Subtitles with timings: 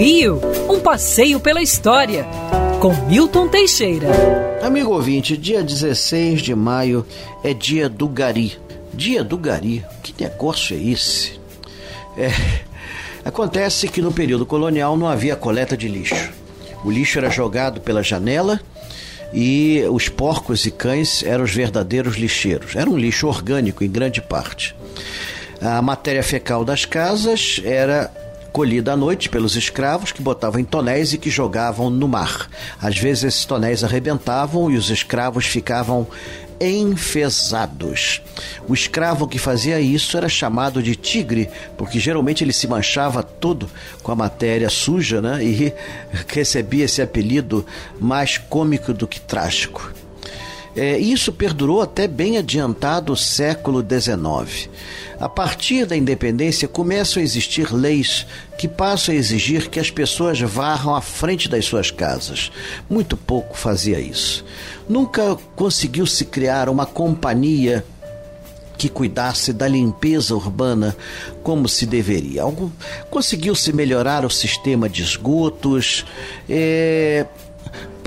[0.00, 2.24] Rio, um passeio pela história,
[2.80, 4.08] com Milton Teixeira.
[4.62, 7.04] Amigo ouvinte, dia 16 de maio
[7.44, 8.58] é dia do Gari.
[8.94, 11.38] Dia do Gari, que negócio é esse?
[12.16, 12.30] É,
[13.26, 16.30] acontece que no período colonial não havia coleta de lixo.
[16.82, 18.58] O lixo era jogado pela janela
[19.34, 22.74] e os porcos e cães eram os verdadeiros lixeiros.
[22.74, 24.74] Era um lixo orgânico em grande parte.
[25.60, 28.10] A matéria fecal das casas era
[28.52, 32.48] colhida à noite pelos escravos que botavam em tonéis e que jogavam no mar.
[32.80, 36.06] Às vezes esses tonéis arrebentavam e os escravos ficavam
[36.60, 38.20] enfesados.
[38.68, 43.70] O escravo que fazia isso era chamado de tigre, porque geralmente ele se manchava todo
[44.02, 45.42] com a matéria suja, né?
[45.42, 45.72] E
[46.28, 47.64] recebia esse apelido
[47.98, 49.92] mais cômico do que trágico.
[50.76, 54.68] É, isso perdurou até bem adiantado o século XIX.
[55.18, 60.40] A partir da independência começam a existir leis que passam a exigir que as pessoas
[60.40, 62.50] varram à frente das suas casas.
[62.88, 64.44] Muito pouco fazia isso.
[64.88, 67.84] Nunca conseguiu se criar uma companhia
[68.78, 70.96] que cuidasse da limpeza urbana
[71.42, 72.42] como se deveria.
[73.10, 76.06] Conseguiu-se melhorar o sistema de esgotos,
[76.48, 77.26] é,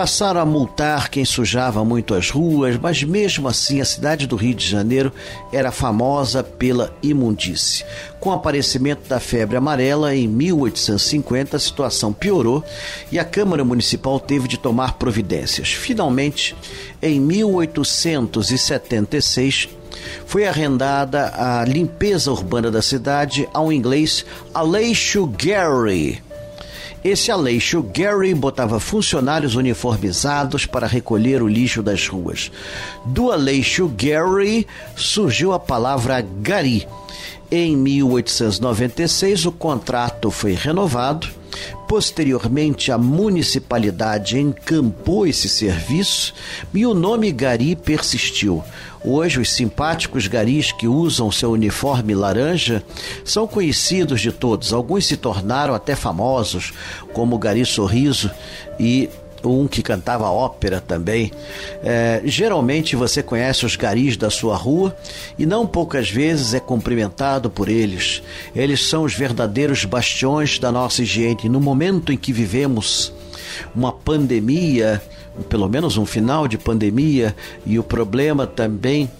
[0.00, 4.54] passaram a multar quem sujava muito as ruas, mas mesmo assim a cidade do Rio
[4.54, 5.12] de Janeiro
[5.52, 7.84] era famosa pela imundície.
[8.18, 12.64] Com o aparecimento da febre amarela em 1850, a situação piorou
[13.12, 15.68] e a Câmara Municipal teve de tomar providências.
[15.68, 16.56] Finalmente,
[17.02, 19.68] em 1876,
[20.24, 26.22] foi arrendada a limpeza urbana da cidade a um inglês Aleixo Gary
[27.02, 32.50] esse Aleixo Gary botava funcionários uniformizados para recolher o lixo das ruas.
[33.06, 36.86] Do Aleixo Gary surgiu a palavra Gari.
[37.50, 41.39] Em 1896, o contrato foi renovado.
[41.90, 46.32] Posteriormente, a municipalidade encampou esse serviço
[46.72, 48.62] e o nome Gari persistiu.
[49.04, 52.80] Hoje, os simpáticos garis que usam seu uniforme laranja
[53.24, 54.72] são conhecidos de todos.
[54.72, 56.72] Alguns se tornaram até famosos,
[57.12, 58.30] como o Gari Sorriso
[58.78, 59.10] e
[59.44, 61.32] um que cantava ópera também.
[61.82, 64.96] É, geralmente você conhece os garis da sua rua
[65.38, 68.22] e não poucas vezes é cumprimentado por eles.
[68.54, 71.48] Eles são os verdadeiros bastiões da nossa higiene.
[71.48, 73.12] No momento em que vivemos
[73.74, 75.00] uma pandemia,
[75.48, 77.34] pelo menos um final de pandemia,
[77.64, 79.10] e o problema também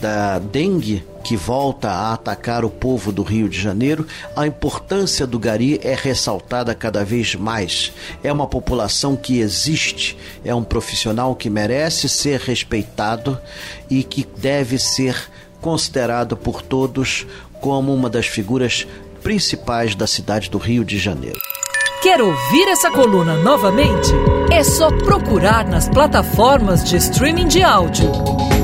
[0.00, 5.38] da dengue que volta a atacar o povo do Rio de Janeiro, a importância do
[5.38, 7.92] gari é ressaltada cada vez mais.
[8.22, 13.38] É uma população que existe, é um profissional que merece ser respeitado
[13.90, 17.26] e que deve ser considerado por todos
[17.60, 18.86] como uma das figuras
[19.22, 21.38] principais da cidade do Rio de Janeiro.
[22.00, 24.12] Quer ouvir essa coluna novamente?
[24.52, 28.08] É só procurar nas plataformas de streaming de áudio.